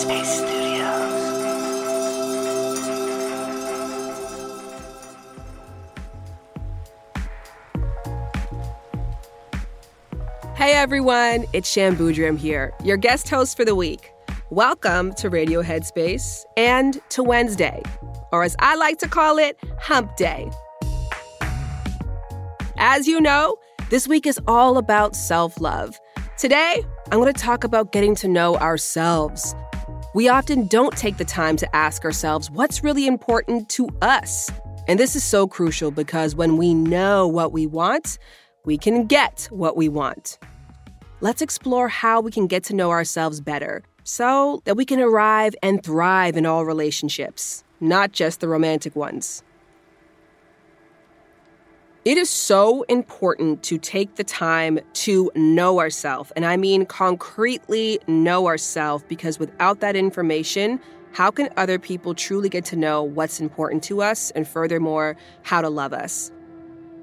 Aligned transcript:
Headspace 0.00 0.24
Studios. 0.24 1.20
Hey 10.56 10.72
everyone, 10.72 11.44
it's 11.52 11.70
Shan 11.70 12.36
here, 12.36 12.72
your 12.82 12.96
guest 12.96 13.28
host 13.28 13.56
for 13.56 13.66
the 13.66 13.74
week. 13.74 14.10
Welcome 14.48 15.12
to 15.14 15.28
Radio 15.28 15.62
Headspace 15.62 16.44
and 16.56 16.98
to 17.10 17.22
Wednesday, 17.22 17.82
or 18.32 18.42
as 18.42 18.56
I 18.58 18.76
like 18.76 18.98
to 19.00 19.08
call 19.08 19.36
it, 19.38 19.58
Hump 19.80 20.16
Day. 20.16 20.50
As 22.78 23.06
you 23.06 23.20
know, 23.20 23.58
this 23.90 24.08
week 24.08 24.26
is 24.26 24.40
all 24.46 24.78
about 24.78 25.14
self 25.14 25.60
love. 25.60 26.00
Today, 26.38 26.82
I'm 27.12 27.20
going 27.20 27.30
to 27.30 27.38
talk 27.38 27.64
about 27.64 27.92
getting 27.92 28.14
to 28.14 28.28
know 28.28 28.56
ourselves. 28.56 29.54
We 30.12 30.28
often 30.28 30.66
don't 30.66 30.96
take 30.96 31.18
the 31.18 31.24
time 31.24 31.56
to 31.58 31.76
ask 31.76 32.04
ourselves 32.04 32.50
what's 32.50 32.82
really 32.82 33.06
important 33.06 33.68
to 33.70 33.88
us. 34.02 34.50
And 34.88 34.98
this 34.98 35.14
is 35.14 35.22
so 35.22 35.46
crucial 35.46 35.92
because 35.92 36.34
when 36.34 36.56
we 36.56 36.74
know 36.74 37.28
what 37.28 37.52
we 37.52 37.64
want, 37.68 38.18
we 38.64 38.76
can 38.76 39.06
get 39.06 39.46
what 39.52 39.76
we 39.76 39.88
want. 39.88 40.38
Let's 41.20 41.42
explore 41.42 41.88
how 41.88 42.20
we 42.20 42.32
can 42.32 42.48
get 42.48 42.64
to 42.64 42.74
know 42.74 42.90
ourselves 42.90 43.40
better 43.40 43.84
so 44.02 44.60
that 44.64 44.76
we 44.76 44.84
can 44.84 44.98
arrive 44.98 45.54
and 45.62 45.80
thrive 45.80 46.36
in 46.36 46.44
all 46.44 46.64
relationships, 46.64 47.62
not 47.78 48.10
just 48.10 48.40
the 48.40 48.48
romantic 48.48 48.96
ones. 48.96 49.44
It 52.06 52.16
is 52.16 52.30
so 52.30 52.80
important 52.84 53.62
to 53.64 53.76
take 53.76 54.14
the 54.14 54.24
time 54.24 54.80
to 54.94 55.30
know 55.34 55.80
ourselves. 55.80 56.32
And 56.34 56.46
I 56.46 56.56
mean 56.56 56.86
concretely 56.86 58.00
know 58.06 58.46
ourselves 58.46 59.04
because 59.06 59.38
without 59.38 59.80
that 59.80 59.96
information, 59.96 60.80
how 61.12 61.30
can 61.30 61.50
other 61.58 61.78
people 61.78 62.14
truly 62.14 62.48
get 62.48 62.64
to 62.66 62.76
know 62.76 63.02
what's 63.02 63.38
important 63.38 63.82
to 63.84 64.00
us 64.00 64.30
and 64.30 64.48
furthermore, 64.48 65.14
how 65.42 65.60
to 65.60 65.68
love 65.68 65.92
us? 65.92 66.32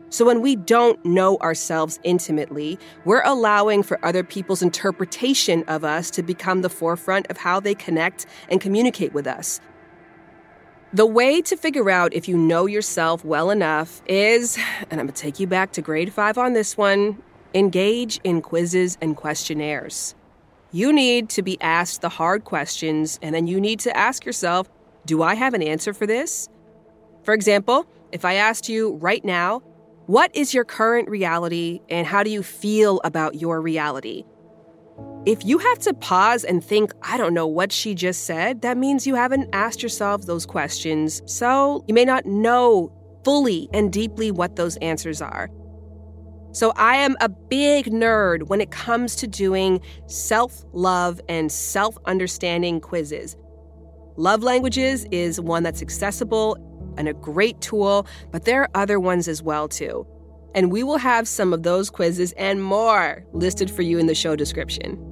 So 0.09 0.25
when 0.25 0.42
we 0.42 0.56
don't 0.56 1.03
know 1.06 1.38
ourselves 1.38 2.00
intimately, 2.03 2.80
we're 3.06 3.23
allowing 3.23 3.84
for 3.84 4.03
other 4.03 4.23
people's 4.23 4.64
interpretation 4.64 5.64
of 5.68 5.84
us 5.84 6.09
to 6.12 6.23
become 6.23 6.64
the 6.64 6.70
forefront 6.70 7.28
of 7.30 7.38
how 7.38 7.59
they 7.59 7.75
connect 7.75 8.25
and 8.50 8.59
communicate 8.59 9.14
with 9.14 9.28
us. 9.28 9.62
The 10.94 11.06
way 11.06 11.42
to 11.42 11.58
figure 11.58 11.90
out 11.90 12.14
if 12.14 12.30
you 12.30 12.38
know 12.38 12.66
yourself 12.66 13.26
well 13.26 13.50
enough 13.50 14.02
is, 14.08 14.58
and 14.90 15.02
I'm 15.02 15.08
gonna 15.08 15.12
take 15.12 15.38
you 15.38 15.46
back 15.46 15.74
to 15.74 15.82
grade 15.82 16.14
five 16.14 16.38
on 16.38 16.54
this 16.54 16.78
one, 16.78 17.22
engage 17.54 18.22
in 18.24 18.42
quizzes 18.42 18.98
and 19.02 19.16
questionnaires. 19.16 20.16
You 20.72 20.94
need 20.94 21.28
to 21.32 21.42
be 21.42 21.60
asked 21.60 22.02
the 22.02 22.10
hard 22.10 22.46
questions, 22.46 23.20
and 23.22 23.36
then 23.36 23.48
you 23.48 23.60
need 23.60 23.82
to 23.82 23.96
ask 23.98 24.26
yourself, 24.26 24.70
do 25.06 25.22
I 25.22 25.36
have 25.36 25.54
an 25.54 25.62
answer 25.62 25.94
for 25.94 26.08
this? 26.08 26.48
For 27.24 27.34
example, 27.34 27.86
if 28.14 28.24
I 28.24 28.36
asked 28.36 28.70
you 28.70 28.94
right 28.96 29.24
now, 29.26 29.60
what 30.06 30.34
is 30.34 30.54
your 30.54 30.64
current 30.64 31.10
reality 31.10 31.82
and 31.90 32.08
how 32.08 32.24
do 32.24 32.30
you 32.30 32.42
feel 32.42 33.02
about 33.04 33.36
your 33.36 33.60
reality? 33.62 34.24
If 35.28 35.44
you 35.44 35.58
have 35.58 35.80
to 35.80 35.94
pause 35.94 36.45
and 36.45 36.64
think, 36.64 36.94
I 37.02 37.17
don't 37.17 37.33
know 37.33 37.47
what 37.47 37.73
she 37.73 37.94
just 37.94 38.23
said, 38.23 38.61
that 38.61 38.78
means 38.78 39.06
you 39.06 39.16
haven't 39.16 39.50
asked 39.52 39.84
yourself 39.84 40.25
those 40.25 40.45
questions. 40.45 41.22
So 41.25 41.84
you 41.86 41.94
may 41.94 42.06
not 42.06 42.25
know 42.25 42.94
fully 43.25 43.67
and 43.73 43.92
deeply 43.92 44.31
what 44.31 44.56
those 44.56 44.78
answers 44.78 45.22
are. 45.22 45.50
So 46.53 46.72
I 46.78 46.95
am 46.95 47.17
a 47.19 47.28
big 47.28 47.88
nerd 47.88 48.44
when 48.44 48.61
it 48.61 48.72
comes 48.72 49.17
to 49.17 49.28
doing 49.28 49.81
self 50.06 50.64
love 50.72 51.19
and 51.28 51.52
self 51.52 51.97
understanding 52.06 52.80
quizzes. 52.80 53.36
Love 54.16 54.44
Languages 54.44 55.06
is 55.12 55.41
one 55.41 55.62
that's 55.62 55.81
accessible 55.81 56.56
and 56.97 57.09
a 57.09 57.14
great 57.14 57.59
tool, 57.59 58.07
but 58.31 58.46
there 58.46 58.62
are 58.62 58.69
other 58.75 58.97
ones 58.97 59.28
as 59.28 59.44
well 59.44 59.68
too. 59.68 60.07
And 60.56 60.72
we 60.72 60.84
will 60.84 60.97
have 60.97 61.28
some 61.28 61.52
of 61.52 61.63
those 61.63 61.90
quizzes 61.90 62.31
and 62.38 62.63
more 62.63 63.25
listed 63.34 63.69
for 63.69 63.81
you 63.81 64.00
in 64.00 64.07
the 64.07 64.16
show 64.16 64.34
description. 64.34 65.06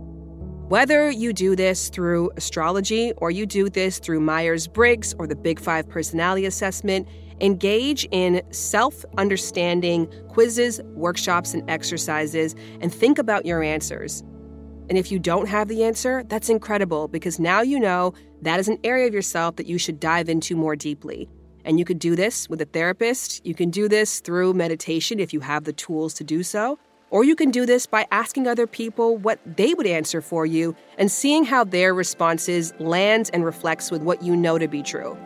Whether 0.70 1.12
you 1.12 1.32
do 1.32 1.56
this 1.56 1.90
through 1.90 2.32
astrology 2.38 3.12
or 3.18 3.30
you 3.30 3.46
do 3.46 3.70
this 3.70 4.00
through 4.00 4.20
Myers 4.22 4.68
Briggs 4.68 5.14
or 5.20 5.28
the 5.28 5.36
Big 5.36 5.60
Five 5.60 5.88
personality 5.88 6.48
assessment, 6.48 7.08
engage 7.40 8.08
in 8.10 8.42
self 8.50 9.06
understanding 9.20 10.12
quizzes, 10.28 10.82
workshops, 10.96 11.54
and 11.54 11.70
exercises, 11.70 12.56
and 12.82 12.92
think 12.92 13.20
about 13.20 13.46
your 13.46 13.62
answers. 13.62 14.22
And 14.90 14.98
if 14.98 15.12
you 15.12 15.20
don't 15.20 15.48
have 15.48 15.68
the 15.68 15.84
answer, 15.84 16.24
that's 16.30 16.50
incredible 16.50 17.10
because 17.10 17.40
now 17.40 17.62
you 17.62 17.80
know 17.80 18.16
that 18.42 18.60
is 18.60 18.68
an 18.68 18.80
area 18.84 19.06
of 19.06 19.14
yourself 19.14 19.58
that 19.58 19.68
you 19.68 19.78
should 19.78 20.00
dive 20.00 20.30
into 20.30 20.56
more 20.56 20.76
deeply. 20.76 21.30
And 21.64 21.78
you 21.78 21.86
could 21.86 22.00
do 22.00 22.16
this 22.16 22.50
with 22.50 22.60
a 22.60 22.66
therapist. 22.66 23.46
You 23.46 23.54
can 23.54 23.70
do 23.70 23.88
this 23.88 24.20
through 24.20 24.56
meditation 24.56 25.20
if 25.20 25.32
you 25.32 25.42
have 25.42 25.66
the 25.66 25.74
tools 25.74 26.16
to 26.16 26.24
do 26.24 26.42
so. 26.42 26.80
Or 27.16 27.24
you 27.24 27.34
can 27.34 27.50
do 27.50 27.66
this 27.66 27.86
by 27.86 28.08
asking 28.12 28.46
other 28.46 28.68
people 28.68 29.16
what 29.16 29.40
they 29.46 29.74
would 29.74 29.88
answer 29.88 30.20
for 30.20 30.46
you 30.46 30.76
and 30.98 31.10
seeing 31.10 31.46
how 31.46 31.64
their 31.64 31.94
responses 31.94 32.74
lands 32.78 33.30
and 33.30 33.46
reflects 33.46 33.90
with 33.90 34.02
what 34.02 34.22
you 34.22 34.36
know 34.36 34.58
to 34.60 34.68
be 34.68 34.84
true. 34.84 35.18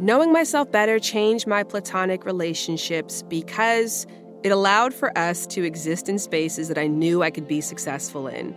Knowing 0.00 0.32
myself 0.32 0.72
better 0.72 0.98
changed 0.98 1.46
my 1.46 1.62
platonic 1.62 2.24
relationships 2.24 3.22
because 3.28 4.06
it 4.42 4.50
allowed 4.50 4.94
for 4.94 5.16
us 5.18 5.46
to 5.48 5.64
exist 5.64 6.08
in 6.08 6.18
spaces 6.18 6.68
that 6.68 6.78
I 6.78 6.86
knew 6.86 7.22
I 7.22 7.30
could 7.30 7.46
be 7.46 7.60
successful 7.60 8.26
in. 8.26 8.56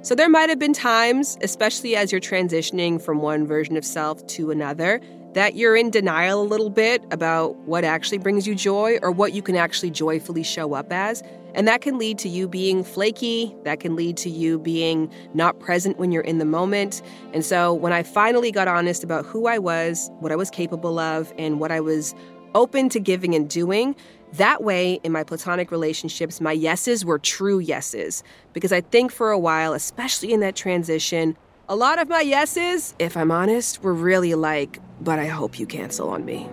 So 0.00 0.14
there 0.14 0.30
might 0.30 0.48
have 0.48 0.58
been 0.58 0.72
times, 0.72 1.36
especially 1.42 1.94
as 1.94 2.10
you're 2.10 2.22
transitioning 2.22 3.02
from 3.02 3.20
one 3.20 3.46
version 3.46 3.76
of 3.76 3.84
self 3.84 4.26
to 4.28 4.50
another, 4.50 5.02
that 5.38 5.54
you're 5.54 5.76
in 5.76 5.88
denial 5.88 6.42
a 6.42 6.48
little 6.48 6.68
bit 6.68 7.00
about 7.12 7.54
what 7.58 7.84
actually 7.84 8.18
brings 8.18 8.44
you 8.44 8.56
joy 8.56 8.98
or 9.02 9.12
what 9.12 9.32
you 9.32 9.40
can 9.40 9.54
actually 9.54 9.88
joyfully 9.88 10.42
show 10.42 10.74
up 10.74 10.92
as. 10.92 11.22
And 11.54 11.68
that 11.68 11.80
can 11.80 11.96
lead 11.96 12.18
to 12.18 12.28
you 12.28 12.48
being 12.48 12.82
flaky. 12.82 13.54
That 13.62 13.78
can 13.78 13.94
lead 13.94 14.16
to 14.16 14.28
you 14.28 14.58
being 14.58 15.08
not 15.34 15.60
present 15.60 15.96
when 15.96 16.10
you're 16.10 16.24
in 16.24 16.38
the 16.38 16.44
moment. 16.44 17.02
And 17.32 17.44
so 17.44 17.72
when 17.72 17.92
I 17.92 18.02
finally 18.02 18.50
got 18.50 18.66
honest 18.66 19.04
about 19.04 19.24
who 19.24 19.46
I 19.46 19.58
was, 19.58 20.10
what 20.18 20.32
I 20.32 20.34
was 20.34 20.50
capable 20.50 20.98
of, 20.98 21.32
and 21.38 21.60
what 21.60 21.70
I 21.70 21.78
was 21.78 22.16
open 22.56 22.88
to 22.88 22.98
giving 22.98 23.36
and 23.36 23.48
doing, 23.48 23.94
that 24.32 24.64
way, 24.64 24.98
in 25.04 25.12
my 25.12 25.22
platonic 25.22 25.70
relationships, 25.70 26.40
my 26.40 26.50
yeses 26.50 27.04
were 27.04 27.20
true 27.20 27.60
yeses. 27.60 28.24
Because 28.54 28.72
I 28.72 28.80
think 28.80 29.12
for 29.12 29.30
a 29.30 29.38
while, 29.38 29.72
especially 29.72 30.32
in 30.32 30.40
that 30.40 30.56
transition, 30.56 31.36
a 31.70 31.76
lot 31.76 31.98
of 31.98 32.08
my 32.08 32.22
yeses, 32.22 32.94
if 32.98 33.14
I'm 33.14 33.30
honest, 33.30 33.82
were 33.82 33.92
really 33.92 34.34
like, 34.34 34.80
but 35.02 35.18
I 35.18 35.26
hope 35.26 35.58
you 35.58 35.66
cancel 35.66 36.08
on 36.08 36.24
me. 36.24 36.48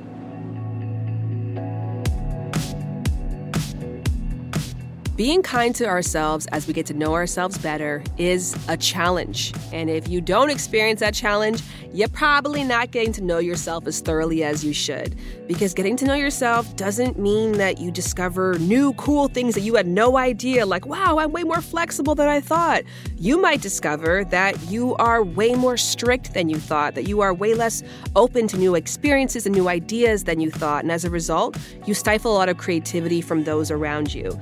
Being 5.15 5.43
kind 5.43 5.73
to 5.75 5.85
ourselves 5.85 6.45
as 6.47 6.67
we 6.67 6.73
get 6.73 6.85
to 6.87 6.93
know 6.93 7.13
ourselves 7.13 7.57
better 7.57 8.03
is 8.17 8.53
a 8.67 8.75
challenge. 8.75 9.53
And 9.71 9.89
if 9.89 10.09
you 10.09 10.19
don't 10.19 10.49
experience 10.49 10.99
that 10.99 11.13
challenge, 11.13 11.63
you're 11.93 12.09
probably 12.09 12.65
not 12.65 12.91
getting 12.91 13.13
to 13.13 13.21
know 13.21 13.37
yourself 13.37 13.87
as 13.87 14.01
thoroughly 14.01 14.43
as 14.43 14.65
you 14.65 14.73
should. 14.73 15.15
Because 15.47 15.73
getting 15.73 15.95
to 15.97 16.05
know 16.05 16.15
yourself 16.15 16.75
doesn't 16.75 17.17
mean 17.17 17.53
that 17.53 17.79
you 17.79 17.91
discover 17.91 18.59
new 18.59 18.91
cool 18.95 19.29
things 19.29 19.55
that 19.55 19.61
you 19.61 19.75
had 19.75 19.87
no 19.87 20.17
idea, 20.17 20.65
like, 20.65 20.85
wow, 20.85 21.17
I'm 21.17 21.31
way 21.31 21.43
more 21.43 21.61
flexible 21.61 22.13
than 22.13 22.27
I 22.27 22.41
thought. 22.41 22.83
You 23.17 23.41
might 23.41 23.61
discover 23.61 24.25
that 24.25 24.61
you 24.69 24.95
are 24.95 25.23
way 25.23 25.55
more 25.55 25.77
strict 25.77 26.33
than 26.33 26.49
you 26.49 26.57
thought, 26.57 26.93
that 26.95 27.07
you 27.07 27.21
are 27.21 27.33
way 27.33 27.53
less 27.53 27.83
open 28.17 28.49
to 28.49 28.57
new 28.57 28.75
experiences 28.75 29.45
and 29.45 29.55
new 29.55 29.69
ideas 29.69 30.25
than 30.25 30.41
you 30.41 30.51
thought. 30.51 30.83
And 30.83 30.91
as 30.91 31.05
a 31.05 31.09
result, 31.09 31.57
you 31.85 31.93
stifle 31.93 32.33
a 32.33 32.35
lot 32.35 32.49
of 32.49 32.57
creativity 32.57 33.21
from 33.21 33.45
those 33.45 33.71
around 33.71 34.13
you. 34.13 34.37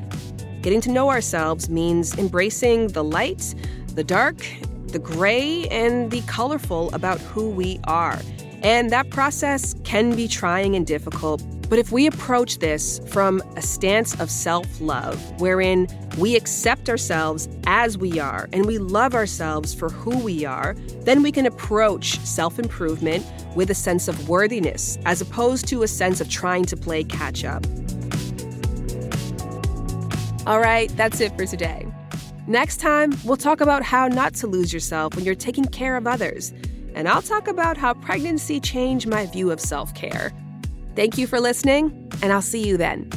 Getting 0.64 0.80
to 0.82 0.92
know 0.92 1.10
ourselves 1.10 1.70
means 1.70 2.18
embracing 2.18 2.88
the 2.88 3.04
light, 3.04 3.54
the 3.96 4.04
dark, 4.04 4.38
the 4.88 5.00
gray, 5.00 5.68
and 5.68 6.10
the 6.10 6.22
colorful 6.22 6.90
about 6.96 7.20
who 7.20 7.50
we 7.50 7.82
are. 7.84 8.18
And 8.64 8.90
that 8.90 9.10
process 9.10 9.76
can 9.84 10.16
be 10.16 10.26
trying 10.26 10.78
and 10.78 10.88
difficult. 10.88 11.44
But 11.70 11.80
if 11.80 11.92
we 11.92 12.08
approach 12.08 12.60
this 12.60 13.02
from 13.10 13.44
a 13.58 13.62
stance 13.62 14.18
of 14.22 14.32
self 14.32 14.80
love, 14.80 15.20
wherein 15.42 15.86
we 16.18 16.38
accept 16.38 16.90
ourselves 16.90 17.50
as 17.66 17.98
we 17.98 18.18
are 18.18 18.48
and 18.54 18.66
we 18.66 18.78
love 18.78 19.16
ourselves 19.16 19.74
for 19.74 19.90
who 19.90 20.18
we 20.18 20.46
are, 20.46 20.76
then 21.02 21.22
we 21.22 21.34
can 21.34 21.46
approach 21.46 22.20
self 22.20 22.58
improvement 22.58 23.26
with 23.54 23.70
a 23.70 23.76
sense 23.76 24.08
of 24.08 24.30
worthiness 24.30 24.98
as 25.04 25.20
opposed 25.20 25.68
to 25.68 25.84
a 25.84 25.90
sense 25.90 26.22
of 26.22 26.30
trying 26.30 26.64
to 26.64 26.78
play 26.78 27.04
catch 27.04 27.44
up. 27.44 27.66
All 30.46 30.60
right, 30.60 30.90
that's 30.98 31.22
it 31.22 31.36
for 31.38 31.46
today. 31.46 31.88
Next 32.48 32.82
time, 32.82 33.14
we'll 33.24 33.38
talk 33.38 33.62
about 33.62 33.82
how 33.82 34.10
not 34.10 34.34
to 34.36 34.48
lose 34.48 34.74
yourself 34.74 35.16
when 35.16 35.24
you're 35.24 35.36
taking 35.36 35.64
care 35.64 35.96
of 35.96 36.06
others. 36.06 36.54
And 36.96 37.08
I'll 37.08 37.22
talk 37.22 37.48
about 37.48 37.78
how 37.78 37.94
pregnancy 37.94 38.60
changed 38.60 39.08
my 39.08 39.26
view 39.26 39.52
of 39.52 39.62
self 39.62 39.94
care. 39.94 40.34
Thank 40.96 41.18
you 41.18 41.28
for 41.28 41.40
listening, 41.40 42.12
and 42.22 42.34
I'll 42.34 42.42
see 42.42 42.68
you 42.68 42.76
then. 42.76 43.10